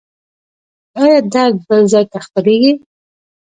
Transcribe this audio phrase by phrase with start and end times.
[0.99, 2.73] ایا درد بل ځای ته خپریږي؟